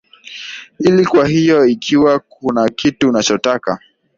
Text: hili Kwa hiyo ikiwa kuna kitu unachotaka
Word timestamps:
hili 0.79 1.05
Kwa 1.05 1.27
hiyo 1.27 1.65
ikiwa 1.65 2.19
kuna 2.19 2.69
kitu 2.69 3.09
unachotaka 3.09 3.79